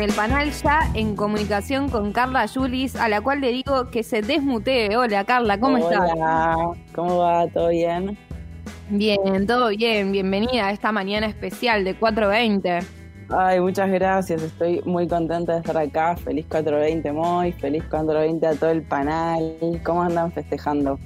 [0.00, 4.02] en el panel ya en comunicación con Carla Julis, a la cual le digo que
[4.02, 4.96] se desmutee.
[4.96, 6.10] Hola Carla, ¿cómo estás?
[6.14, 6.56] Hola,
[6.94, 7.46] ¿cómo va?
[7.48, 8.16] ¿Todo bien?
[8.88, 10.10] Bien, todo bien.
[10.10, 12.78] Bienvenida a esta mañana especial de 420.
[13.28, 14.42] Ay, muchas gracias.
[14.42, 16.16] Estoy muy contenta de estar acá.
[16.16, 19.80] Feliz 420 Moy, feliz 420 a todo el panel.
[19.84, 20.98] ¿Cómo andan festejando?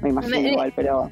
[0.00, 1.10] Me imagino Me- igual, pero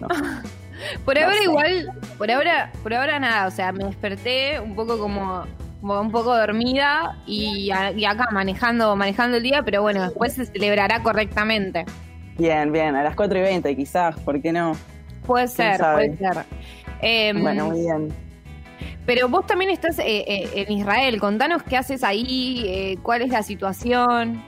[0.00, 0.06] no.
[1.04, 1.44] Por No ahora sé.
[1.44, 5.44] igual, por ahora, por ahora nada, o sea, me desperté un poco como
[5.82, 10.46] un poco dormida y, a- y acá manejando, manejando el día, pero bueno, después se
[10.46, 11.84] celebrará correctamente.
[12.38, 14.72] Bien, bien, a las 4 y 20 quizás, ¿por qué no?
[15.26, 16.44] Puede ser, puede ser.
[17.00, 18.08] Em, Bueno, muy bien.
[19.04, 21.18] Pero vos también estás eh, eh, en Israel.
[21.20, 24.42] Contanos qué haces ahí, eh, cuál es la situación.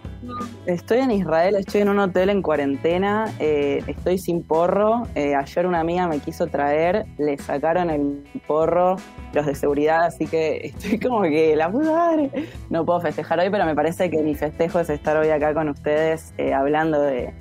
[0.66, 5.02] Estoy en Israel, estoy en un hotel en cuarentena, eh, estoy sin porro.
[5.14, 8.96] Eh, ayer una amiga me quiso traer, le sacaron el porro
[9.34, 12.30] los de seguridad, así que estoy como que la puta madre.
[12.70, 15.68] No puedo festejar hoy, pero me parece que mi festejo es estar hoy acá con
[15.68, 17.34] ustedes eh, hablando de,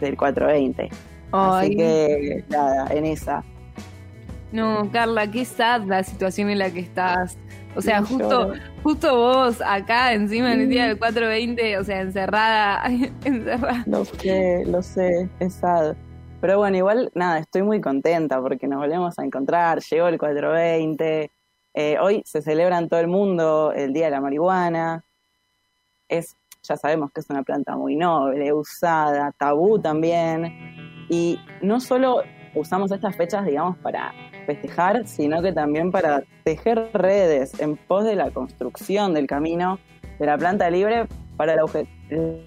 [0.00, 0.90] del 420.
[1.32, 3.44] Ay, Así que nada, en esa.
[4.52, 7.38] no, Carla, qué sad la situación en la que estás.
[7.76, 8.60] O sea, No justo, lloro.
[8.82, 12.82] justo vos acá encima en el día del 420, o sea, encerrada,
[13.24, 13.82] encerrada.
[13.86, 15.96] Lo sé, lo sé, es sad.
[16.40, 21.30] Pero bueno, igual, nada, estoy muy contenta porque nos volvemos a encontrar, llegó el 420,
[21.74, 25.02] eh, hoy se celebra en todo el mundo el Día de la Marihuana,
[26.08, 32.22] es, ya sabemos que es una planta muy noble, usada, tabú también, y no solo
[32.54, 34.12] usamos estas fechas, digamos, para
[34.44, 39.78] festejar, sino que también para tejer redes en pos de la construcción del camino
[40.18, 41.06] de la planta libre
[41.36, 41.64] para la,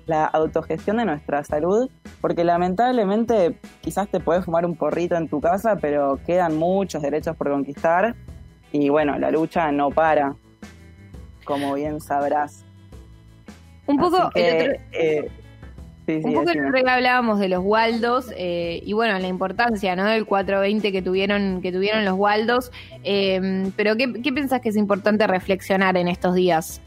[0.06, 1.90] la autogestión de nuestra salud,
[2.22, 7.36] porque lamentablemente quizás te puedes fumar un porrito en tu casa, pero quedan muchos derechos
[7.36, 8.16] por conquistar
[8.72, 10.36] y bueno, la lucha no para,
[11.44, 12.64] como bien sabrás.
[13.88, 15.32] Un poco, que, el otro- eh,
[16.08, 20.06] sí, sí, un poco el hablábamos de los Waldos eh, y bueno, la importancia ¿no?
[20.06, 22.72] del 420 que tuvieron, que tuvieron los Waldos.
[23.04, 26.82] Eh, pero ¿qué, ¿qué pensás que es importante reflexionar en estos días?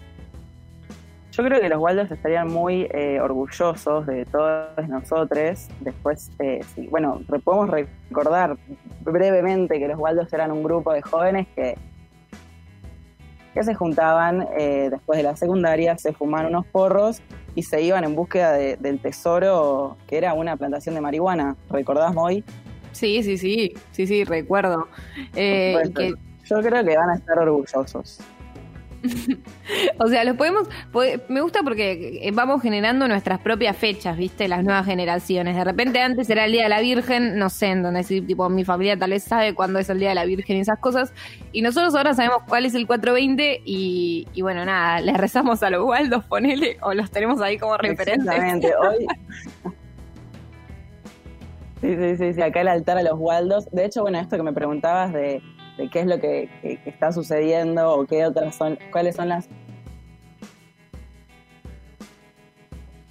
[1.33, 5.69] Yo creo que los Waldos estarían muy eh, orgullosos de todos nosotros.
[5.81, 8.57] Después, eh, sí, bueno, podemos recordar
[9.01, 11.79] brevemente que los Waldos eran un grupo de jóvenes que,
[13.55, 17.21] que se juntaban eh, después de la secundaria, se fumaban unos porros
[17.55, 21.57] y se iban en búsqueda de- del tesoro que era una plantación de marihuana.
[21.69, 22.45] ¿Recordás, Moy?
[22.93, 24.89] Sí, sí, sí, sí, sí, recuerdo.
[25.35, 28.19] Eh, que, Yo creo que van a estar orgullosos.
[29.99, 34.49] o sea, los podemos, pod- me gusta porque eh, vamos generando nuestras propias fechas, ¿viste?
[34.49, 35.57] Las nuevas generaciones.
[35.57, 38.49] De repente antes era el Día de la Virgen, no sé, en donde decir, tipo,
[38.49, 41.13] mi familia tal vez sabe cuándo es el Día de la Virgen y esas cosas.
[41.53, 45.71] Y nosotros ahora sabemos cuál es el 420 y, y bueno, nada, les rezamos a
[45.71, 48.27] los Waldos, ponele, o los tenemos ahí como referentes.
[48.27, 48.73] Exactamente.
[48.77, 49.07] Hoy.
[51.81, 53.65] Sí, sí, sí, sí, acá el altar a los Waldos.
[53.71, 55.41] De hecho, bueno, esto que me preguntabas de,
[55.81, 56.51] de qué es lo que,
[56.85, 59.49] está sucediendo o qué otras son, cuáles son las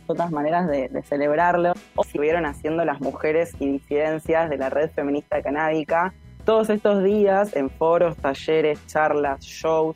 [0.05, 5.41] otras maneras de, celebrarlo, o estuvieron haciendo las mujeres y disidencias de la red feminista
[5.41, 6.13] canábica
[6.45, 9.95] todos estos días en foros, talleres, charlas, shows.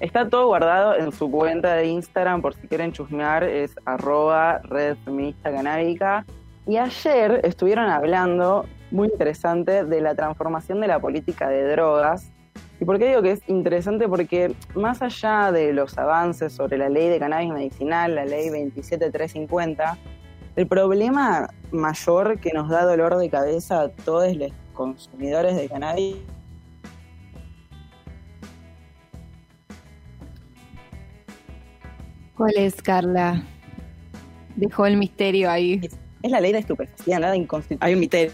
[0.00, 4.96] Está todo guardado en su cuenta de Instagram, por si quieren chusmear, es arroba red
[5.04, 6.24] feminista canábica.
[6.66, 12.30] Y ayer estuvieron hablando, muy interesante, de la transformación de la política de drogas.
[12.80, 14.08] ¿Y por qué digo que es interesante?
[14.08, 19.98] Porque más allá de los avances sobre la ley de cannabis medicinal, la ley 27350,
[20.56, 26.16] el problema mayor que nos da dolor de cabeza a todos los consumidores de cannabis
[32.42, 33.40] ¿Cuál es, Carla?
[34.56, 35.80] Dejó el misterio ahí.
[36.22, 38.32] Es la ley de estupefacientes, nada inconstitu- Hay un misterio,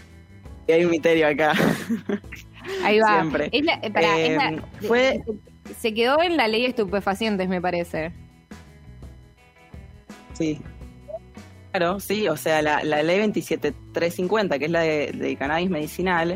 [0.67, 1.53] hay un misterio acá.
[2.83, 3.15] Ahí va.
[3.19, 3.49] Siempre.
[3.51, 5.21] Es la- eh, pará, es la- fue-
[5.65, 8.11] se, se quedó en la ley de estupefacientes, me parece.
[10.33, 10.59] Sí.
[11.71, 16.35] Claro, sí, o sea, la, la ley 27350, que es la de, de cannabis medicinal,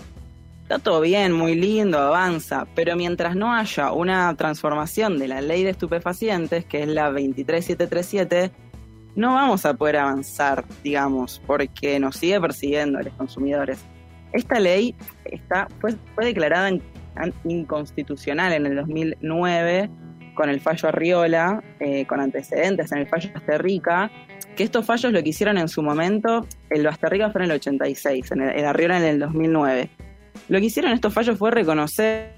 [0.61, 5.63] está todo bien, muy lindo, avanza, pero mientras no haya una transformación de la ley
[5.63, 8.51] de estupefacientes, que es la 23737,
[9.15, 13.79] no vamos a poder avanzar, digamos, porque nos sigue persiguiendo a los consumidores.
[14.31, 14.95] Esta ley
[15.25, 16.81] está, fue, fue declarada in-
[17.15, 19.89] an- inconstitucional en el 2009
[20.35, 24.09] con el fallo Arriola, eh, con antecedentes en el fallo Asterrica,
[24.55, 28.31] que estos fallos lo que hicieron en su momento, el Asterrica fue en el 86,
[28.31, 29.89] en el, el Arriola en el 2009.
[30.49, 32.33] Lo que hicieron estos fallos fue reconocer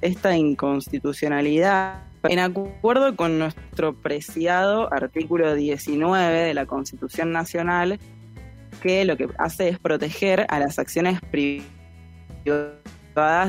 [0.00, 7.98] esta inconstitucionalidad en acuerdo con nuestro preciado artículo 19 de la Constitución Nacional,
[8.82, 11.70] que lo que hace es proteger a las acciones privadas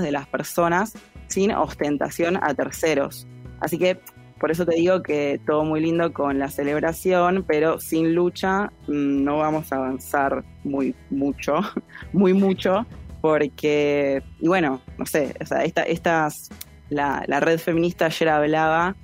[0.02, 0.94] de las personas
[1.28, 3.28] sin ostentación a terceros.
[3.60, 4.00] Así que
[4.40, 9.24] por eso te digo que todo muy lindo con la celebración, pero sin lucha mm,
[9.24, 11.62] no vamos a avanzar muy mucho,
[12.14, 12.86] muy mucho,
[13.28, 16.50] porque, y bueno, no sé, o sea, esta, estas,
[16.88, 18.96] la, la red feminista ayer hablaba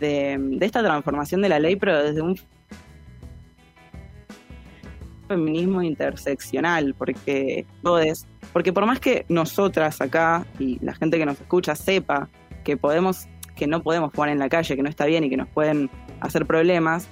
[0.00, 2.40] de, esta transformación de la ley, pero desde un
[5.28, 11.38] feminismo interseccional, porque todos, porque por más que nosotras acá y la gente que nos
[11.38, 12.30] escucha sepa
[12.64, 15.36] que podemos, que no podemos jugar en la calle, que no está bien y que
[15.36, 15.90] nos pueden
[16.20, 17.08] hacer problemas,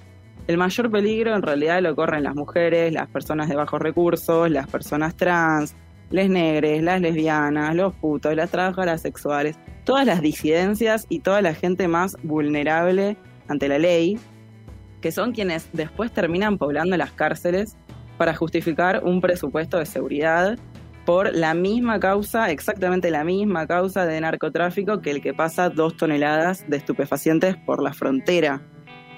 [0.46, 4.66] el mayor peligro en realidad lo corren las mujeres, las personas de bajos recursos, las
[4.66, 5.74] personas trans,
[6.14, 11.54] les negres, las lesbianas, los putos, las trabajadoras sexuales, todas las disidencias y toda la
[11.54, 13.16] gente más vulnerable
[13.48, 14.16] ante la ley,
[15.00, 17.76] que son quienes después terminan poblando las cárceles
[18.16, 20.56] para justificar un presupuesto de seguridad
[21.04, 25.96] por la misma causa, exactamente la misma causa de narcotráfico que el que pasa dos
[25.96, 28.62] toneladas de estupefacientes por la frontera.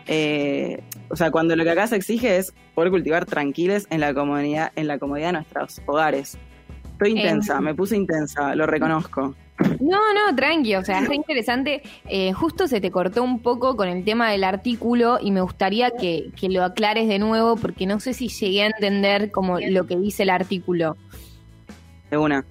[0.06, 4.14] Eh, o sea, cuando lo que acá se exige es poder cultivar tranquiles en la
[4.14, 6.38] comodidad, en la comodidad de nuestros hogares.
[6.96, 9.34] Estoy intensa, me puse intensa, lo reconozco.
[9.80, 11.82] No, no, tranqui, o sea, es interesante.
[12.08, 15.90] Eh, justo se te cortó un poco con el tema del artículo y me gustaría
[15.90, 19.96] que, lo aclares de nuevo porque no sé si llegué a entender como lo que
[19.96, 20.96] dice el artículo.
[22.10, 22.46] De una.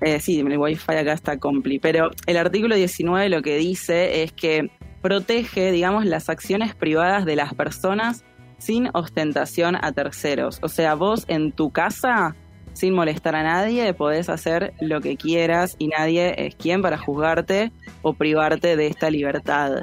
[0.00, 4.32] Eh, sí, el wifi acá está compli, pero el artículo 19 lo que dice es
[4.32, 4.70] que
[5.02, 8.24] protege, digamos, las acciones privadas de las personas
[8.58, 10.58] sin ostentación a terceros.
[10.62, 12.34] O sea, vos en tu casa
[12.74, 17.72] sin molestar a nadie, podés hacer lo que quieras y nadie es quien para juzgarte
[18.02, 19.80] o privarte de esta libertad.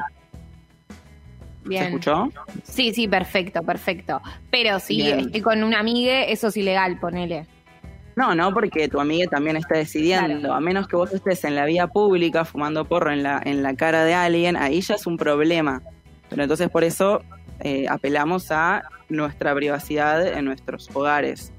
[1.63, 1.83] Bien.
[1.83, 2.29] ¿Se escuchó?
[2.63, 4.21] Sí, sí, perfecto, perfecto.
[4.51, 7.47] Pero si estoy con una amiga, eso es ilegal, ponele.
[8.15, 10.53] No, no, porque tu amiga también está decidiendo.
[10.53, 13.75] A menos que vos estés en la vía pública fumando porro en la, en la
[13.75, 15.81] cara de alguien, ahí ya es un problema.
[16.29, 17.21] Pero entonces por eso
[17.61, 21.53] eh, apelamos a nuestra privacidad en nuestros hogares.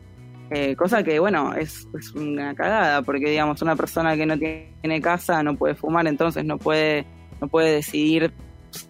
[0.55, 5.43] Eh, cosa que, bueno, es, una cagada, porque, digamos, una persona que no tiene casa
[5.43, 7.07] no puede fumar, entonces no puede,
[7.41, 8.33] no puede decidir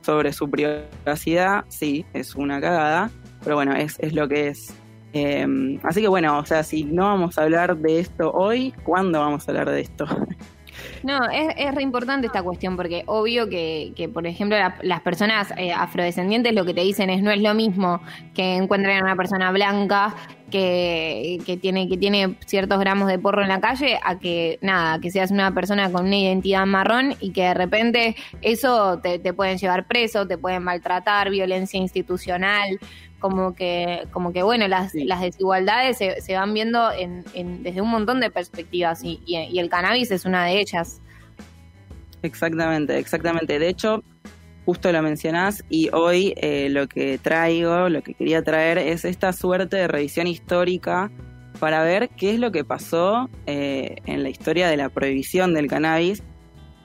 [0.00, 1.64] sobre su privacidad.
[1.68, 3.10] Sí, es una cagada,
[3.44, 4.74] pero bueno, es, es lo que es.
[5.12, 9.20] Eh, así que, bueno, o sea, si no vamos a hablar de esto hoy, ¿cuándo
[9.20, 10.06] vamos a hablar de esto?
[11.02, 15.52] No, es, es re importante esta cuestión porque obvio que, que por ejemplo, las personas
[15.56, 18.00] eh, afrodescendientes lo que te dicen es no es lo mismo
[18.34, 20.14] que encuentren a una persona blanca
[20.52, 25.00] que, que, tiene, que tiene ciertos gramos de porro en la calle a que, nada,
[25.00, 29.32] que seas una persona con una identidad marrón y que de repente eso te, te
[29.32, 32.78] pueden llevar preso, te pueden maltratar, violencia institucional
[33.18, 37.24] como que, como que bueno, las, las desigualdades se, se, van viendo en,
[37.62, 41.00] desde un montón de perspectivas y, y, el cannabis es una de ellas.
[42.22, 43.60] Exactamente, exactamente.
[43.60, 44.02] De hecho,
[44.64, 49.32] justo lo mencionás y hoy eh, lo que traigo, lo que quería traer es esta
[49.32, 51.10] suerte de revisión histórica
[51.58, 55.68] para ver qué es lo que pasó eh, en la historia de la prohibición del
[55.68, 56.22] cannabis,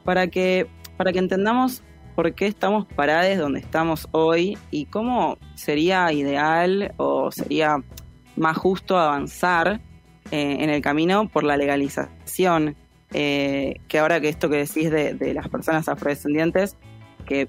[0.04, 0.68] para que,
[0.98, 1.82] para que entendamos
[2.16, 7.84] por qué estamos parados donde estamos hoy y cómo sería ideal o sería
[8.36, 9.82] más justo avanzar
[10.32, 12.76] eh, en el camino por la legalización.
[13.14, 16.76] Eh, que ahora que esto que decís de, de las personas afrodescendientes,
[17.28, 17.48] que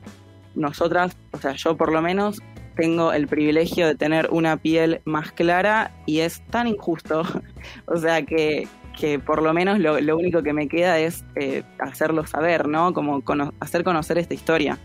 [0.54, 2.42] nosotras, o sea, yo por lo menos
[2.76, 7.22] tengo el privilegio de tener una piel más clara y es tan injusto,
[7.86, 8.68] o sea, que,
[8.98, 12.92] que por lo menos lo, único que me queda es eh, hacerlo saber, ¿no?
[12.92, 13.22] Como
[13.60, 14.78] hacer conocer esta historia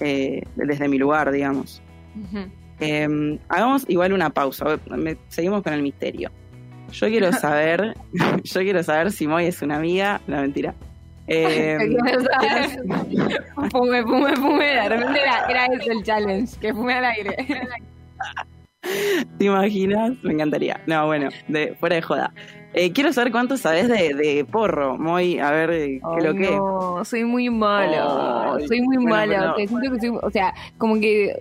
[0.00, 1.82] eh, desde mi lugar, digamos.
[2.80, 4.78] Em, hagamos igual una pausa,
[5.28, 6.30] seguimos con el misterio.
[6.92, 7.94] Yo quiero saber,
[8.42, 10.74] yo quiero saber si Moy es una amiga, no mentira.
[11.32, 11.78] Eh,
[13.70, 14.64] fume, fume, fume.
[14.66, 17.36] De repente era, era eso el challenge, que fume al aire.
[19.38, 20.12] ¿Te imaginas?
[20.22, 20.80] Me encantaría.
[20.86, 22.34] No, bueno, de, fuera de joda.
[22.74, 26.50] Eh, quiero saber cuánto sabes de, de porro, muy, a ver, eh, ¿qué lo que?
[26.52, 29.56] No, soy muy malo, soy muy malo.
[30.22, 31.36] o sea, como que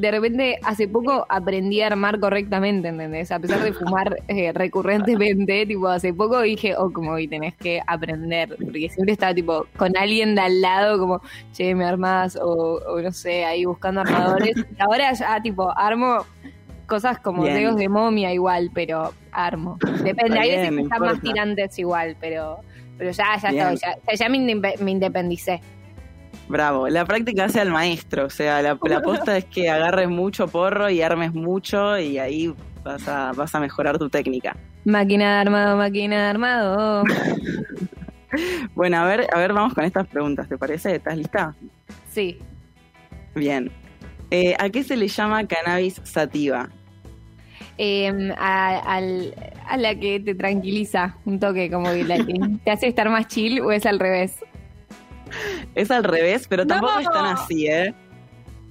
[0.00, 3.30] de repente hace poco aprendí a armar correctamente, ¿entendés?
[3.30, 7.80] A pesar de fumar eh, recurrentemente, tipo, hace poco dije, oh, como hoy tenés que
[7.86, 11.20] aprender, porque siempre estaba tipo con alguien de al lado, como,
[11.52, 14.56] che, me armas, o, o no sé, ahí buscando armadores.
[14.78, 16.24] y ahora ya, tipo, armo
[16.86, 19.78] cosas como dedos de momia igual, pero armo.
[20.02, 22.60] Depende, hay veces que están más tirantes igual, pero,
[22.98, 25.60] Pero ya, ya estoy, ya, ya me independicé.
[26.50, 26.88] Bravo.
[26.88, 28.26] La práctica hace al maestro.
[28.26, 32.52] O sea, la, la posta es que agarres mucho porro y armes mucho y ahí
[32.82, 34.56] vas a, vas a mejorar tu técnica.
[34.84, 37.04] Máquina de armado, máquina de armado.
[38.76, 40.94] Bueno, a ver, a ver, vamos con estas preguntas, ¿te parece?
[40.94, 41.52] ¿Estás lista?
[42.10, 42.38] Sí.
[43.34, 43.72] Bien.
[44.30, 46.68] Eh, ¿A qué se le llama cannabis sativa?
[47.76, 49.34] Eh, a, al-
[49.66, 53.26] a la que te tranquiliza un toque, como que la que te hace estar más
[53.26, 54.36] chill o es al revés.
[55.74, 57.00] Es al revés, pero tampoco ¡No!
[57.00, 57.94] es tan así, ¿eh?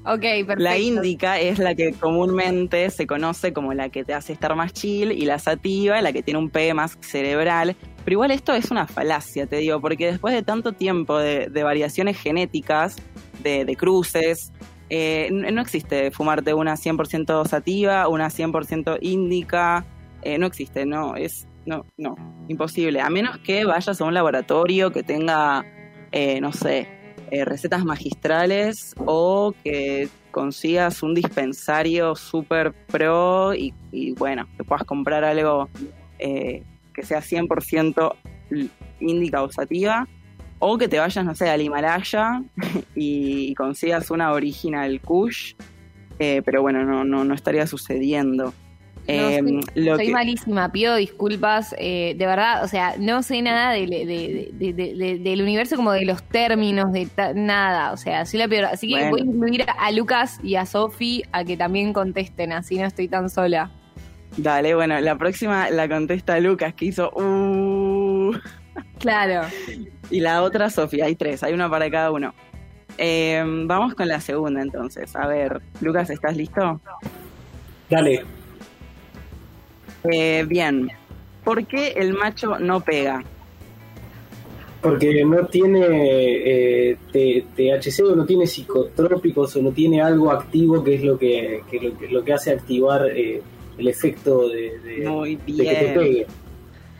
[0.06, 0.64] Ok, perfecto.
[0.64, 4.74] La índica es la que comúnmente se conoce como la que te hace estar más
[4.74, 7.76] chill y la sativa, la que tiene un P más cerebral.
[8.06, 11.64] Pero igual esto es una falacia, te digo, porque después de tanto tiempo de, de
[11.64, 12.96] variaciones genéticas,
[13.44, 14.52] de, de cruces,
[14.90, 19.86] eh, no existe fumarte una 100% sativa, una 100% índica,
[20.24, 22.16] eh, no existe, no, es, no, no,
[22.48, 23.02] imposible.
[23.02, 25.64] A menos que vayas a un laboratorio que tenga,
[26.12, 26.88] eh, no sé,
[27.32, 34.84] eh, recetas magistrales o que consigas un dispensario super pro y, y, bueno, que puedas
[34.84, 35.70] comprar algo
[36.20, 36.64] eh,
[36.94, 38.16] que sea 100%
[38.52, 39.42] l- índica
[40.62, 42.44] o que te vayas, no sé, al Himalaya
[42.96, 45.54] y, consigas una original Kush,
[46.20, 48.54] eh, pero bueno, no, no, no estaría sucediendo.
[49.12, 51.74] Eh, soy- lo Soy que- malísima, pido disculpas.
[51.78, 55.42] eh, de verdad, o sea, no sé nada del- de, de- de- de- de- del
[55.42, 57.92] universo, como de los términos, de ta- nada.
[57.92, 58.66] O sea, soy la peor.
[58.66, 59.10] Así que Bueno.
[59.12, 63.08] voy a incluir a Lucas y a Sofi a que también contesten, así no estoy
[63.08, 63.72] tan sola.
[64.38, 68.32] Dale, bueno, la próxima la contesta Lucas, que hizo uh,
[69.00, 69.48] Claro.
[70.12, 71.06] y la otra Sofía.
[71.06, 72.34] Hay tres, hay una para cada uno.
[72.98, 75.16] Eh, vamos con la segunda entonces.
[75.16, 76.80] A ver, Lucas, ¿estás listo?
[77.90, 78.24] Dale.
[80.04, 80.90] Eh, bien.
[81.44, 83.24] ¿Por qué el macho no pega?
[84.82, 90.96] Porque no tiene eh, THC o no tiene psicotrópicos o no tiene algo activo que
[90.96, 93.42] es lo que, que lo, que, lo que hace activar eh,
[93.78, 95.94] el efecto de, de- Muy de que te bien.
[95.94, 96.28] pegue.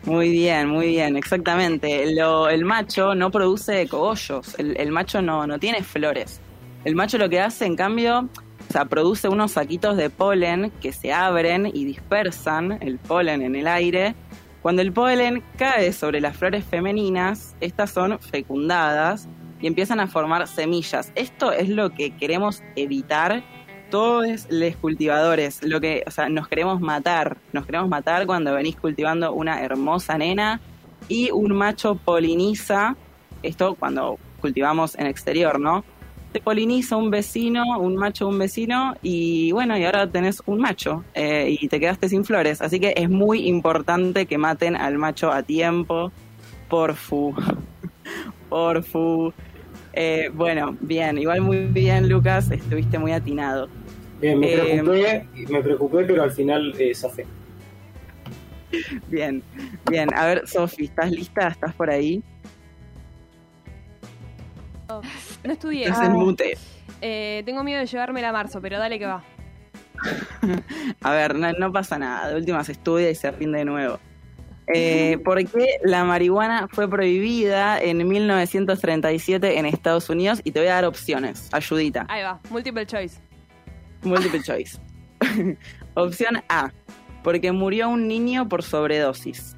[0.04, 2.12] Muy bien, muy bien, exactamente.
[2.14, 6.38] Lo- el macho no produce cogollos, el, el macho no, no tiene flores.
[6.84, 8.28] El macho lo que hace, en cambio,
[8.70, 13.56] o sea, produce unos saquitos de polen que se abren y dispersan el polen en
[13.56, 14.14] el aire.
[14.62, 19.28] Cuando el polen cae sobre las flores femeninas, estas son fecundadas
[19.60, 21.10] y empiezan a formar semillas.
[21.16, 23.42] Esto es lo que queremos evitar
[23.90, 28.76] todos los cultivadores, lo que, o sea, nos queremos matar, nos queremos matar cuando venís
[28.76, 30.60] cultivando una hermosa nena
[31.08, 32.94] y un macho poliniza,
[33.42, 35.84] esto cuando cultivamos en exterior, ¿no?
[36.32, 41.04] Te poliniza un vecino, un macho un vecino y bueno, y ahora tenés un macho
[41.14, 45.32] eh, y te quedaste sin flores, así que es muy importante que maten al macho
[45.32, 46.12] a tiempo,
[46.68, 47.34] porfu,
[48.48, 49.32] porfu.
[49.92, 53.68] Eh, bueno, bien, igual muy bien Lucas, estuviste muy atinado.
[54.20, 57.26] Bien, me Eh, preocupé, me preocupé, pero al final eh, zafé.
[59.08, 59.42] Bien,
[59.90, 60.08] bien.
[60.14, 61.48] A ver, Sofi, ¿estás lista?
[61.48, 62.22] ¿Estás por ahí?
[65.44, 65.86] No estudié.
[65.86, 66.56] En mute.
[67.00, 69.22] Eh, tengo miedo de llevármela a marzo, pero dale que va.
[71.02, 72.28] A ver, no, no pasa nada.
[72.28, 73.98] De última se estudia y se rinde de nuevo.
[74.72, 80.40] Eh, ¿Por qué la marihuana fue prohibida en 1937 en Estados Unidos?
[80.44, 81.48] Y te voy a dar opciones.
[81.52, 82.06] Ayudita.
[82.08, 83.18] Ahí va, multiple choice.
[84.02, 84.78] Multiple choice.
[85.94, 86.72] Opción A.
[87.22, 89.56] Porque murió un niño por sobredosis.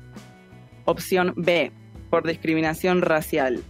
[0.85, 1.71] Opción B.
[2.11, 3.63] Por discriminación racial.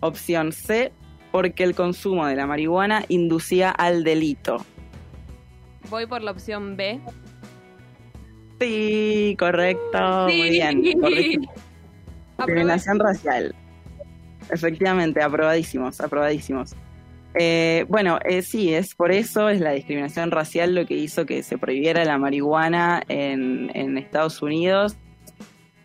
[0.00, 0.92] Opción C.
[1.32, 4.64] Porque el consumo de la marihuana inducía al delito.
[5.90, 7.00] Voy por la opción B.
[8.60, 10.24] Sí, correcto.
[10.24, 10.82] Muy bien.
[12.38, 13.54] Discriminación racial.
[14.50, 16.74] Efectivamente, aprobadísimos, aprobadísimos.
[17.38, 21.42] Eh, bueno, eh, sí, es por eso, es la discriminación racial lo que hizo que
[21.42, 24.96] se prohibiera la marihuana en, en Estados Unidos.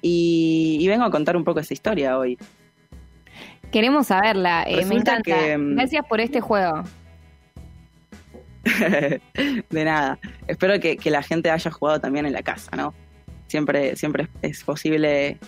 [0.01, 2.37] Y, y vengo a contar un poco esa historia hoy.
[3.71, 5.21] Queremos saberla, eh, me encanta.
[5.23, 6.83] que, mm, Gracias por este juego.
[9.69, 10.19] de nada.
[10.47, 12.93] Espero que, que la gente haya jugado también en la casa, ¿no?
[13.47, 15.39] Siempre, siempre es posible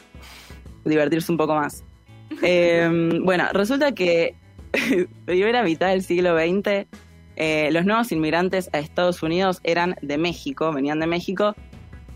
[0.85, 1.83] divertirse un poco más.
[2.41, 2.89] Eh,
[3.21, 4.35] bueno, resulta que
[5.25, 6.87] primera mitad del siglo XX,
[7.35, 11.55] eh, los nuevos inmigrantes a Estados Unidos eran de México, venían de México,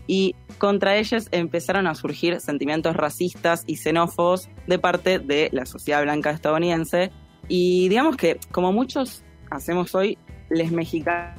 [0.08, 6.02] y contra ellos empezaron a surgir sentimientos racistas y xenófobos de parte de la sociedad
[6.02, 7.12] blanca estadounidense.
[7.46, 11.36] Y digamos que, como muchos hacemos hoy, les mexicanos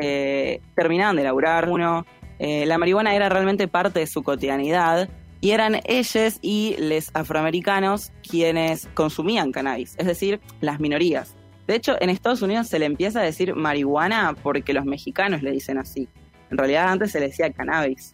[0.00, 2.06] eh, terminaban de laburar uno.
[2.38, 5.10] eh, la marihuana era realmente parte de su cotidianidad
[5.42, 11.34] Y eran ellos y los afroamericanos quienes consumían cannabis, es decir, las minorías.
[11.66, 15.52] De hecho, en Estados Unidos se le empieza a decir marihuana porque los mexicanos le
[15.52, 16.08] dicen así.
[16.50, 18.12] En realidad antes se le decía cannabis.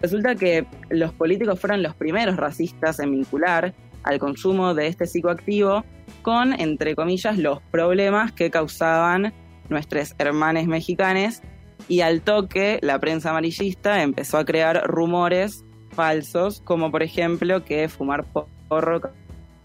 [0.00, 5.84] Resulta que los políticos fueron los primeros racistas en vincular al consumo de este psicoactivo
[6.22, 9.32] con, entre comillas, los problemas que causaban
[9.68, 11.40] nuestros hermanos mexicanos
[11.88, 17.88] y al toque la prensa amarillista empezó a crear rumores falsos, como por ejemplo que
[17.88, 18.24] fumar
[18.68, 19.00] porro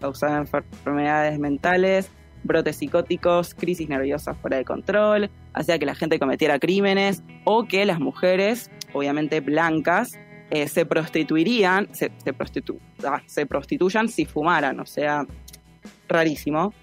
[0.00, 2.10] causaba enfermedades mentales,
[2.42, 7.84] brotes psicóticos, crisis nerviosas fuera de control, hacía que la gente cometiera crímenes o que
[7.84, 10.18] las mujeres, obviamente blancas,
[10.50, 15.24] eh, se prostituirían, se, se, prostitu ah, se prostituyan si fumaran, o sea,
[16.08, 16.74] rarísimo.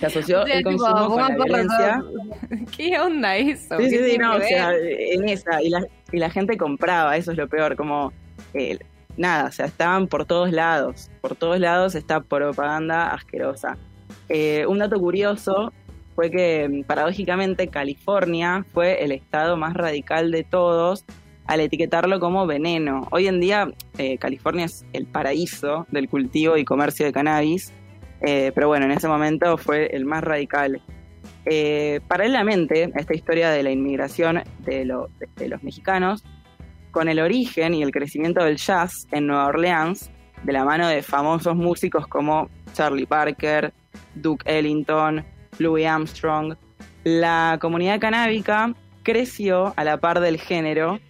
[0.00, 2.02] Se asoció O sea, el tipo, consumo con la violencia.
[2.76, 3.76] ¿Qué onda eso?
[3.76, 7.16] Sí, ¿Qué sí, sí, no, o sea, en esa, y la, y la gente compraba,
[7.16, 8.12] eso es lo peor, como,
[8.54, 8.78] eh,
[9.18, 13.76] nada, o sea, estaban por todos lados, por todos lados esta propaganda asquerosa.
[14.28, 15.72] Eh, un dato curioso
[16.14, 21.04] fue que, paradójicamente, California fue el estado más radical de todos
[21.46, 23.06] al etiquetarlo como veneno.
[23.10, 27.72] Hoy en día, eh, California es el paraíso del cultivo y comercio de cannabis,
[28.20, 30.82] eh, pero bueno, en ese momento fue el más radical.
[32.08, 36.22] Paralelamente a esta historia de la inmigración de los mexicanos,
[36.90, 40.10] con el origen y el crecimiento del jazz en Nueva Orleans,
[40.42, 43.72] de la mano de famosos músicos como Charlie Parker,
[44.14, 45.24] Duke Ellington,
[45.58, 46.54] Louis Armstrong,
[47.04, 51.00] la comunidad canábica creció a la par del género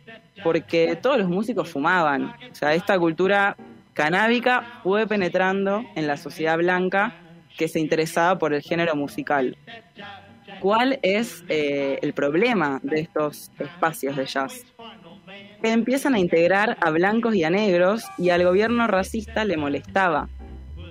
[0.42, 2.35] porque todos los músicos fumaban.
[2.50, 3.56] O sea, esta cultura
[3.94, 7.14] canábica fue penetrando en la sociedad blanca
[7.56, 9.56] que se interesaba por el género musical.
[10.61, 14.64] ¿Cuál es eh, el problema de estos espacios de jazz?
[15.62, 20.29] Que empiezan a integrar a blancos y a negros y al gobierno racista le molestaba.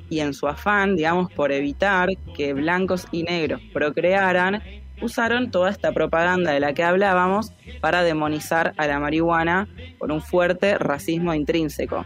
[0.09, 4.61] Y en su afán, digamos, por evitar que blancos y negros procrearan,
[5.01, 9.67] usaron toda esta propaganda de la que hablábamos para demonizar a la marihuana
[9.97, 12.05] por un fuerte racismo intrínseco.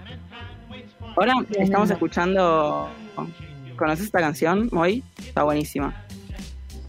[1.15, 2.89] Ahora estamos escuchando...
[3.75, 5.03] ¿Conoces esta canción, Moy?
[5.17, 6.05] Está buenísima.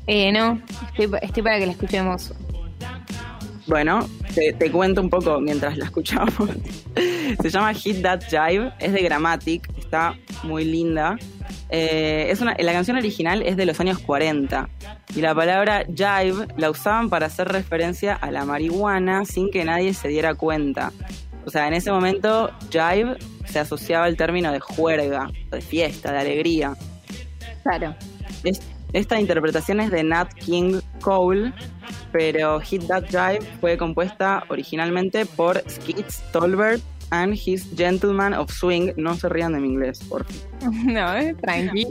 [0.07, 2.35] Eh, no, estoy, estoy para que la escuchemos.
[3.67, 6.35] Bueno, te, te cuento un poco mientras la escuchamos.
[7.43, 11.19] Se llama Hit That Jive, es de Grammatic, está muy linda.
[11.69, 14.69] Eh, es una, la canción original es de los años 40
[15.15, 19.93] y la palabra jive la usaban para hacer referencia a la marihuana sin que nadie
[19.93, 20.93] se diera cuenta.
[21.45, 26.19] O sea, en ese momento jive se asociaba al término de juerga, de fiesta, de
[26.21, 26.75] alegría.
[27.63, 27.95] Claro.
[28.45, 28.63] Es-
[28.95, 31.53] esta interpretación es de Nat King Cole,
[32.13, 38.93] pero Hit That Jive fue compuesta originalmente por Skits Tolbert and His Gentleman of Swing.
[38.97, 40.75] No se rían de mi inglés, por favor.
[40.85, 41.87] No, eh, tranqui.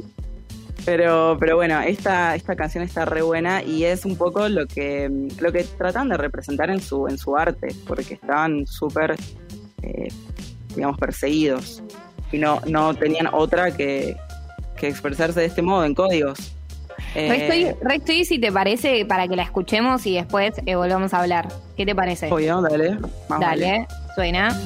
[0.84, 5.10] Pero, pero bueno, esta, esta canción está re buena y es un poco lo que,
[5.40, 9.16] lo que tratan de representar en su, en su arte, porque estaban súper,
[9.84, 10.08] eh,
[10.76, 11.84] digamos, perseguidos
[12.32, 14.16] y no, no tenían otra que,
[14.76, 16.56] que expresarse de este modo en códigos.
[17.14, 20.76] Eh, Re estoy, re estoy, si te parece, para que la escuchemos y después eh,
[20.76, 21.50] volvamos a hablar.
[21.76, 22.32] ¿Qué te parece?
[22.32, 22.98] Obvio, dale.
[23.28, 23.46] vale.
[23.46, 24.58] Dale, suena.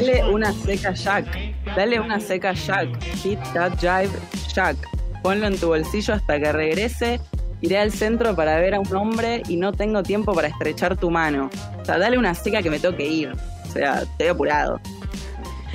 [0.00, 1.26] Dale una seca Jack.
[1.76, 2.88] Dale una seca Jack.
[3.22, 4.10] Hit that jive
[4.54, 4.76] Jack.
[5.22, 7.20] Ponlo en tu bolsillo hasta que regrese.
[7.62, 11.10] Iré al centro para ver a un hombre y no tengo tiempo para estrechar tu
[11.10, 11.50] mano.
[11.80, 13.32] O sea, dale una seca que me toque ir.
[13.66, 14.80] O sea, estoy apurado.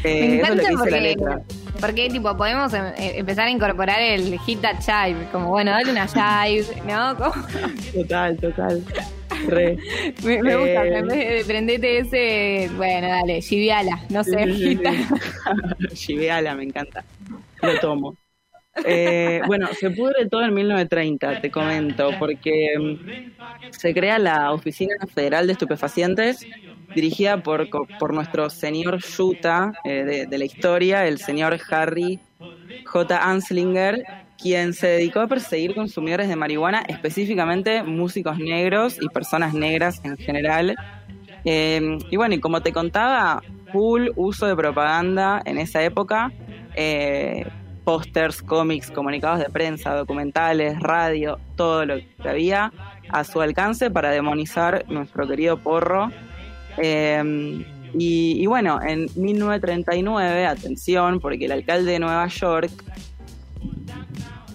[0.03, 1.41] Me Eh, eso es lo encanta que dice la porque, letra.
[1.79, 5.27] porque tipo, podemos em- eh, empezar a incorporar el hit that jive.
[5.31, 7.15] Como, bueno, dale una jive, ¿no?
[7.17, 7.34] Como-
[7.93, 8.84] Total, total.
[9.47, 9.77] Re.
[10.23, 11.43] Me, me gusta, Eh.
[11.45, 14.45] prendete ese, bueno, dale, chiviala, no sé.
[15.93, 17.04] Chiveala, me encanta.
[17.62, 18.15] Lo tomo.
[18.86, 24.95] Eh, bueno, se pudre todo en 1930, te comento, porque mm, se crea la Oficina
[25.13, 26.47] Federal de Estupefacientes,
[26.95, 27.67] dirigida por,
[27.99, 32.19] por nuestro señor Yuta eh, de, de la historia, el señor Harry
[32.86, 33.30] J.
[33.30, 34.04] Anslinger,
[34.41, 40.17] quien se dedicó a perseguir consumidores de marihuana, específicamente músicos negros y personas negras en
[40.17, 40.75] general.
[41.45, 46.32] Eh, y bueno, y como te contaba, full uso de propaganda en esa época,
[46.75, 47.45] eh,
[47.84, 52.71] pósters, cómics, comunicados de prensa, documentales, radio, todo lo que había
[53.10, 56.12] a su alcance para demonizar nuestro querido porro.
[56.77, 62.71] Eh, y, y bueno, en 1939, atención, porque el alcalde de Nueva York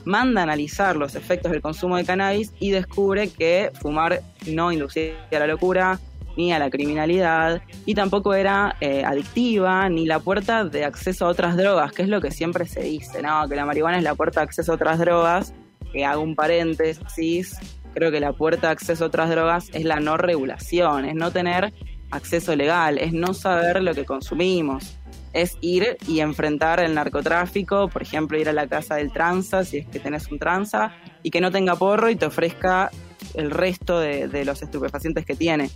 [0.07, 5.13] manda a analizar los efectos del consumo de cannabis y descubre que fumar no inducía
[5.33, 6.01] a la locura
[6.37, 11.29] ni a la criminalidad y tampoco era eh, adictiva ni la puerta de acceso a
[11.29, 13.49] otras drogas, que es lo que siempre se dice, ¿no?
[13.49, 15.53] Que la marihuana es la puerta de acceso a otras drogas,
[15.93, 17.59] que hago un paréntesis,
[17.95, 21.33] creo que la puerta de acceso a otras drogas es la no regulación, es no
[21.33, 21.73] tener
[22.11, 24.99] acceso legal, es no saber lo que consumimos,
[25.37, 29.79] es ir y enfrentar el narcotráfico, por ejemplo, ir a la casa del tranza, si
[29.79, 32.91] es que tenés un tranza, y que no tenga porro y te ofrezca
[33.35, 35.71] el resto de, de los estupefacientes que tiene.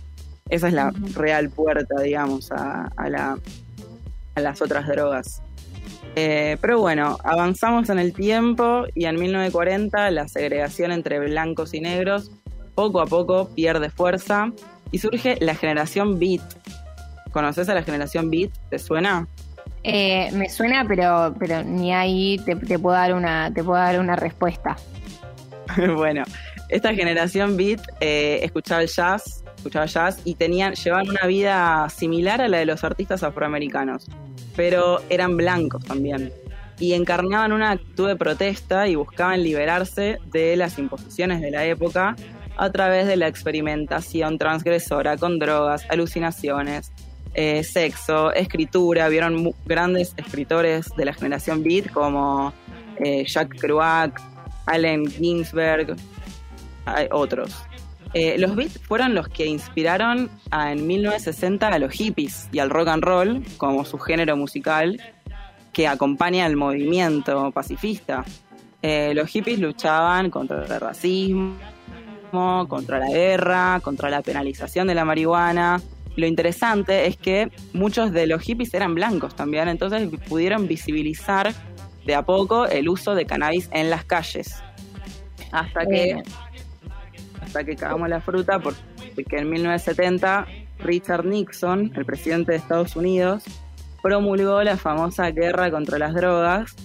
[0.49, 3.37] Esa es la real puerta, digamos, a, a la,
[4.33, 5.43] a las otras drogas.
[6.15, 11.81] Eh, pero bueno, avanzamos en el tiempo y en 1940 la segregación entre blancos y
[11.81, 12.31] negros
[12.73, 14.51] poco a poco pierde fuerza
[14.89, 16.41] y surge la generación Beat.
[17.31, 18.51] ¿Conoces a la generación Beat?
[18.69, 19.27] ¿Te suena?
[19.83, 24.15] Eh, me suena, pero, pero ni ahí te, puedo dar una, te puedo dar una
[24.15, 24.77] respuesta.
[25.95, 26.23] bueno,
[26.69, 32.41] esta generación Beat eh, escuchaba el jazz, escuchaba jazz y tenían, llevaban una vida similar
[32.41, 34.07] a la de los artistas afroamericanos,
[34.55, 36.31] pero eran blancos también.
[36.79, 42.15] Y encarnaban una actitud de protesta y buscaban liberarse de las imposiciones de la época
[42.57, 46.91] a través de la experimentación transgresora con drogas, alucinaciones,
[47.33, 49.07] eh, sexo, escritura.
[49.09, 52.53] Vieron grandes escritores de la generación Beat como
[53.03, 54.21] eh, Jack Kerouac,
[54.65, 55.95] Allen Ginsberg,
[57.11, 57.51] otros.
[58.13, 62.69] Eh, los Beats fueron los que inspiraron a- en 1960 a los hippies y al
[62.69, 64.99] rock and roll como su género musical
[65.71, 68.25] que acompaña al movimiento pacifista.
[68.81, 71.55] Eh, los hippies luchaban contra el racismo,
[72.67, 75.79] contra la guerra, contra la penalización de la marihuana.
[76.17, 81.53] Lo interesante es que muchos de los hippies eran blancos también, entonces pudieron visibilizar
[82.05, 84.55] de a poco el uso de cannabis en las calles.
[85.51, 86.23] Hasta que Eh,
[87.41, 90.47] hasta que cagamos la fruta porque en 1970
[90.79, 93.43] Richard Nixon, el presidente de Estados Unidos,
[94.01, 96.75] promulgó la famosa guerra contra las drogas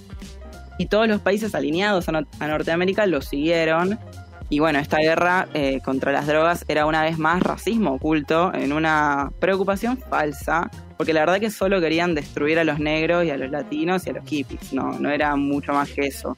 [0.79, 3.99] y todos los países alineados a, no- a Norteamérica lo siguieron.
[4.49, 8.73] Y bueno, esta guerra eh, contra las drogas era una vez más racismo oculto en
[8.73, 13.37] una preocupación falsa, porque la verdad que solo querían destruir a los negros y a
[13.37, 16.37] los latinos y a los hippies, no, no era mucho más que eso.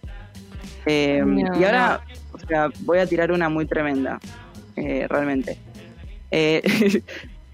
[0.87, 2.01] Eh, No, y ahora,
[2.33, 4.19] o sea, voy a tirar una muy tremenda,
[4.77, 5.59] eh, realmente.
[6.31, 6.63] Eh,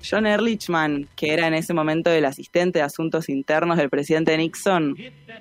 [0.08, 4.96] John Ehrlichman, que era en ese momento el asistente de asuntos internos del presidente Nixon,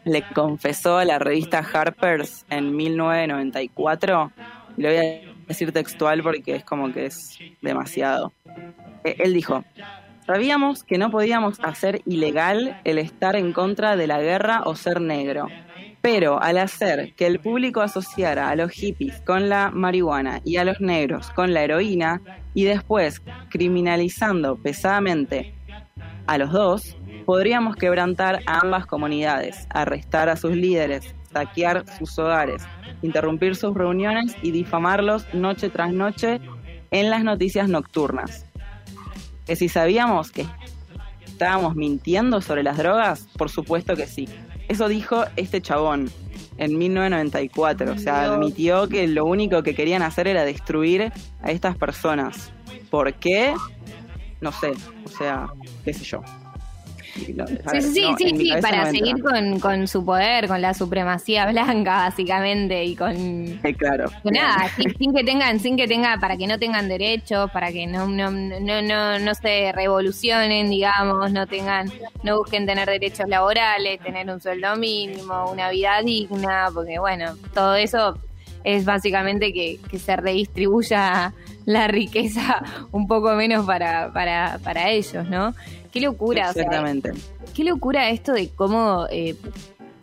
[0.06, 4.32] le confesó a la revista Harper's en 1994,
[4.77, 8.33] y lo voy a decir textual porque es como que es demasiado.
[9.03, 9.63] Eh, él dijo,
[10.25, 15.01] sabíamos que no podíamos hacer ilegal el estar en contra de la guerra o ser
[15.01, 15.47] negro.
[16.01, 20.65] Pero al hacer que el público asociara a los hippies con la marihuana y a
[20.65, 22.21] los negros con la heroína
[22.53, 25.53] y después criminalizando pesadamente
[26.27, 32.63] a los dos, podríamos quebrantar a ambas comunidades, arrestar a sus líderes, saquear sus hogares,
[33.01, 36.39] interrumpir sus reuniones y difamarlos noche tras noche
[36.91, 38.45] en las noticias nocturnas.
[39.45, 40.45] Que si sabíamos que
[41.25, 44.29] estábamos mintiendo sobre las drogas, por supuesto que sí.
[44.69, 46.09] Eso dijo este chabón
[46.57, 47.91] en 1994.
[47.91, 52.53] O sea, admitió que lo único que querían hacer era destruir a estas personas.
[52.89, 53.53] ¿Por qué?
[54.39, 54.73] No sé.
[55.05, 55.47] O sea,
[55.83, 56.21] qué sé yo.
[57.36, 60.73] No, Sí, ver, sí, sí, no, para no seguir con, con su poder, con la
[60.73, 64.06] supremacía blanca, básicamente, y con, Eh, claro.
[64.23, 67.71] con nada, sin, sin que tengan, sin que tenga, para que no tengan derechos, para
[67.71, 71.91] que no, no, no, no, no se revolucionen, digamos, no tengan,
[72.23, 77.76] no busquen tener derechos laborales, tener un sueldo mínimo, una vida digna, porque bueno, todo
[77.76, 78.17] eso
[78.63, 81.34] es básicamente que, que se redistribuya
[81.65, 85.54] la riqueza un poco menos para, para, para ellos, ¿no?
[85.93, 87.12] Qué locura, o sea, Exactamente.
[87.56, 89.36] qué locura esto de cómo eh,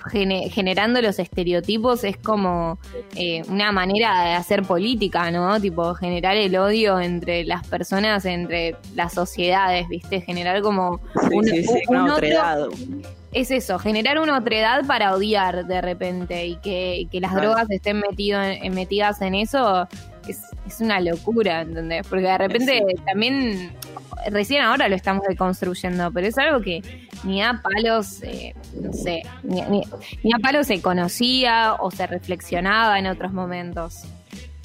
[0.07, 2.79] gene- generando los estereotipos es como
[3.17, 5.61] eh, una manera de hacer política, ¿no?
[5.61, 10.21] Tipo, generar el odio entre las personas, entre las sociedades, ¿viste?
[10.21, 12.69] Generar como Sí, un, sí, sí, un una otro- otredad.
[13.33, 17.49] es eso, generar una otredad para odiar de repente y que, y que las Claro.
[17.49, 19.87] drogas estén metido en- metidas en eso
[20.29, 22.07] es, es una locura, ¿entendés?
[22.07, 23.73] Porque de repente también,
[24.31, 26.83] recién ahora lo estamos deconstruyendo, pero es algo que
[27.25, 29.83] ni a palos, eh, no sé, ni,
[30.33, 34.05] a palos se conocía o se reflexionaba en otros momentos.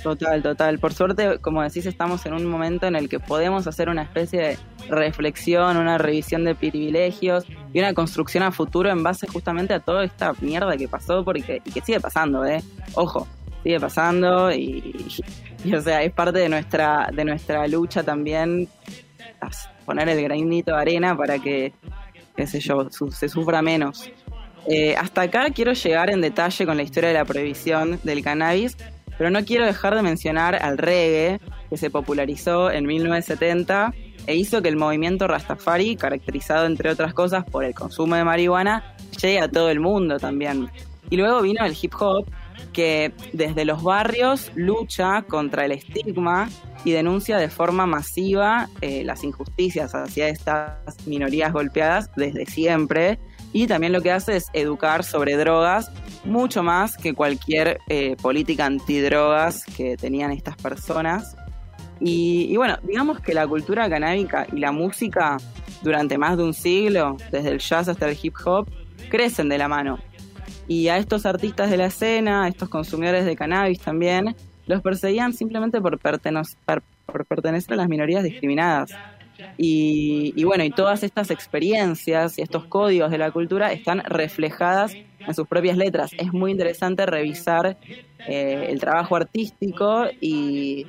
[0.02, 0.78] Total, total.
[0.78, 4.40] Por suerte, como decís, estamos en un momento en el que podemos hacer una especie
[4.40, 9.80] de reflexión, una revisión de privilegios y una construcción a futuro en base justamente a
[9.80, 12.62] toda esta mierda que pasó porque, y que sigue pasando, ¿eh?
[12.94, 13.28] Ojo,
[13.64, 15.12] sigue pasando y,
[15.64, 18.70] y, o sea, es parte de nuestra, de nuestra lucha también
[19.86, 21.74] poner el granito de arena para que,
[22.36, 24.10] qué sé yo, su- se sufra menos.
[24.68, 28.76] Eh, hasta acá quiero llegar en detalle con la historia de la prohibición del cannabis,
[29.18, 33.94] pero no quiero dejar de mencionar al reggae, que se popularizó en 1970
[34.28, 38.96] e hizo que el movimiento Rastafari, caracterizado entre otras cosas por el consumo de marihuana,
[39.22, 40.68] llegue a todo el mundo también.
[41.12, 42.26] Y luego vino el hip hop,
[42.74, 46.50] que desde los barrios lucha contra el estigma
[46.84, 53.20] y denuncia de forma masiva eh, las injusticias hacia estas minorías golpeadas desde siempre.
[53.54, 55.92] Y también lo que hace es educar sobre drogas
[56.26, 61.36] mucho más que cualquier eh, política antidrogas que tenían estas personas.
[62.00, 65.38] Y, y bueno, digamos que la cultura canábica y la música
[65.82, 68.70] durante más de un siglo, desde el jazz hasta el hip hop,
[69.10, 70.00] crecen de la mano.
[70.68, 75.34] Y a estos artistas de la escena, a estos consumidores de cannabis también, los perseguían
[75.34, 78.92] simplemente por, por pertenecer a las minorías discriminadas.
[79.58, 84.96] Y, y bueno, y todas estas experiencias y estos códigos de la cultura están reflejadas
[85.28, 86.12] en sus propias letras.
[86.18, 87.78] Es muy interesante revisar
[88.28, 90.86] eh, el trabajo artístico y,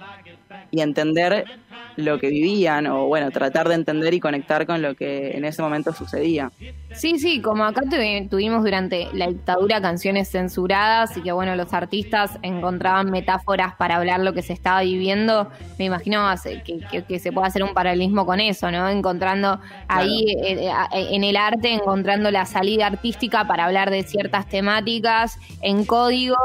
[0.70, 1.48] y entender
[1.96, 5.62] lo que vivían, o bueno, tratar de entender y conectar con lo que en ese
[5.62, 6.50] momento sucedía.
[6.92, 11.74] Sí, sí, como acá tuvi- tuvimos durante la dictadura canciones censuradas y que bueno, los
[11.74, 17.18] artistas encontraban metáforas para hablar lo que se estaba viviendo, me imagino que, que- que
[17.18, 18.88] se puede hacer un paralelismo con eso, ¿no?
[18.88, 24.48] Encontrando ahí eh, eh, en el arte, encontrando la salida artística para hablar de ciertas
[24.48, 26.37] temáticas en código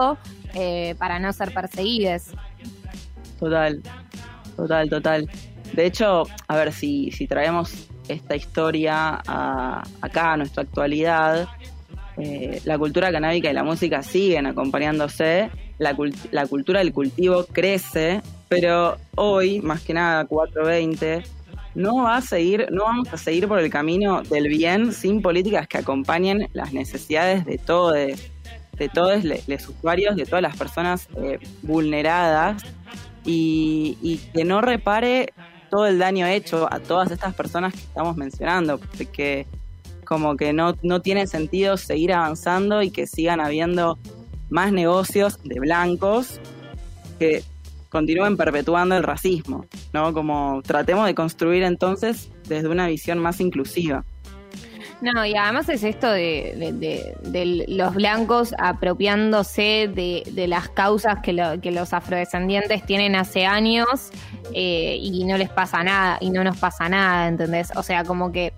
[0.54, 2.36] eh, para no ser perseguidas.
[3.42, 3.82] Total,
[4.56, 5.30] total, total.
[5.74, 11.48] De hecho, a ver si, si traemos esta historia a, acá, a nuestra actualidad,
[12.18, 15.50] eh, la cultura canábica y la música siguen acompañándose,
[15.80, 21.24] la, cult- la cultura del cultivo crece, pero hoy, más que nada, 420,
[21.74, 25.68] no va a seguir, no vamos a seguir por el camino del bien sin políticas
[25.68, 31.40] que acompañen las necesidades de todos, de todos los usuarios, de todas las personas eh,
[31.64, 32.62] vulneradas
[33.26, 35.34] y, y que no repare
[35.70, 39.48] todo el daño hecho a todas estas personas que estamos mencionando, porque
[40.06, 43.98] como que no, no tiene sentido seguir avanzando y que sigan habiendo
[44.50, 46.42] más negocios de blancos
[47.18, 47.44] que
[47.88, 50.14] continúen perpetuando el racismo, ¿no?
[50.14, 54.04] Como tratemos de construir entonces desde una visión más inclusiva.
[55.02, 56.54] No, y además es esto de,
[57.24, 63.46] de- los blancos apropiándose de, de las causas que, lo- que los afrodescendientes tienen hace
[63.48, 64.12] años
[64.54, 67.72] eh, y no les pasa nada, y no nos pasa nada, ¿entendés?
[67.76, 68.54] O sea, como que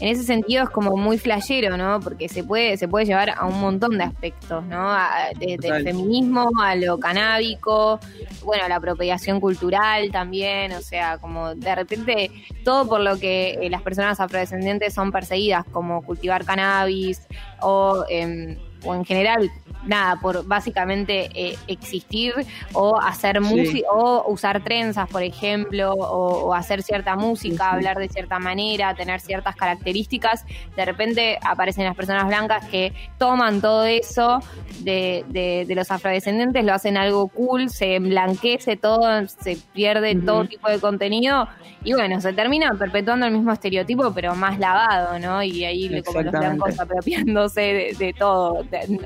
[0.00, 2.00] en ese sentido es como muy flashero, ¿no?
[2.00, 4.90] Porque se puede, se puede llevar a un montón de aspectos, ¿no?
[4.90, 5.84] A- de- del Total.
[5.84, 8.00] feminismo, a lo canábico,
[8.44, 12.30] bueno, a la apropiación cultural también, o sea, como de repente
[12.64, 17.26] todo por lo que eh, las personas afrodescendientes son perseguidas, como cultivar cannabis
[17.60, 19.50] o, em, o en general,
[19.88, 22.34] nada, por básicamente eh, existir
[22.72, 23.40] o hacer Sí.
[23.40, 28.94] música o usar trenzas, por ejemplo, o, o hacer cierta música, hablar de cierta manera,
[28.94, 30.44] tener ciertas características.
[30.76, 34.40] De repente aparecen las personas blancas que toman todo eso
[34.80, 40.44] de, de- de los afrodescendientes, lo hacen algo cool, se emblanquece todo, se pierde todo
[40.44, 41.48] tipo de contenido
[41.84, 45.42] y bueno, se termina perpetuando el mismo estereotipo, pero más lavado, ¿no?
[45.42, 48.98] Y ahí como los blancos apropiándose de, de todo, de-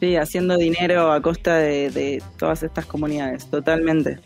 [0.00, 4.20] Sí, haciendo dinero a costa de, todas estas comunidades, totalmente.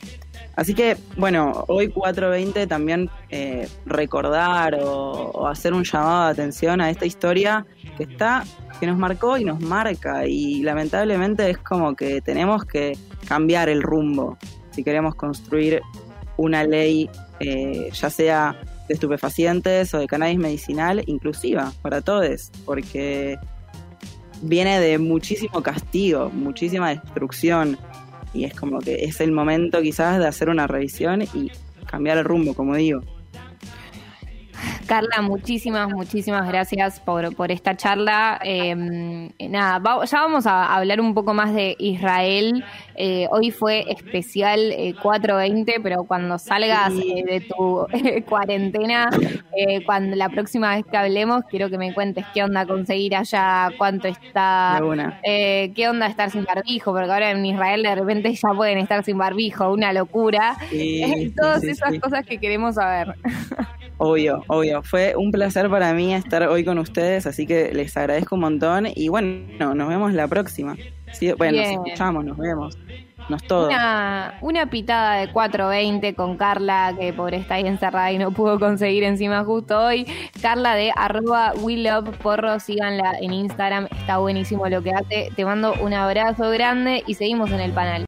[0.57, 6.81] Así que, bueno, hoy 420 también eh, recordar o, o hacer un llamado de atención
[6.81, 7.65] a esta historia
[7.97, 8.45] que está
[8.79, 12.97] que nos marcó y nos marca y lamentablemente es como que tenemos que
[13.29, 14.39] cambiar el rumbo
[14.71, 15.83] si queremos construir
[16.39, 18.57] una ley eh, ya sea
[18.87, 23.39] de estupefacientes o de cannabis medicinal inclusiva para todos, porque
[24.43, 27.79] viene de muchísimo castigo, muchísima destrucción
[28.33, 31.51] y es como que es el momento quizás de hacer una revisión y
[31.87, 33.03] cambiar el rumbo, como digo.
[34.91, 38.41] Carla, muchísimas, muchísimas gracias por, por esta charla.
[38.43, 38.75] Eh,
[39.49, 42.65] nada, va- ya vamos a hablar un poco más de Israel.
[42.97, 49.09] Eh, hoy fue especial eh, 420, pero cuando salgas eh, de tu eh, cuarentena,
[49.57, 53.71] eh, cuando la próxima vez que hablemos, quiero que me cuentes qué onda conseguir allá,
[53.79, 54.81] cuánto está,
[55.23, 59.05] eh, qué onda estar sin barbijo, porque ahora en Israel de repente ya pueden estar
[59.05, 60.57] sin barbijo, una locura.
[60.69, 61.01] Sí,
[61.37, 62.01] Todas sí, esas sí.
[62.01, 63.15] cosas que queremos saber.
[64.03, 64.83] Obvio, obvio.
[64.83, 68.89] Fue un placer para mí estar hoy con ustedes, así que les agradezco un montón
[68.95, 70.75] y bueno, nos vemos la próxima.
[71.13, 71.75] Sí, bueno, Bien.
[71.75, 72.79] nos escuchamos, nos vemos.
[73.29, 73.69] Nos todo.
[73.69, 78.59] Una, una pitada de 420 con Carla, que pobre está ahí encerrada y no pudo
[78.59, 80.07] conseguir encima justo hoy.
[80.41, 85.29] Carla de arroba we love porro, síganla en Instagram, está buenísimo lo que hace.
[85.37, 87.99] Te mando un abrazo grande y seguimos en el panel.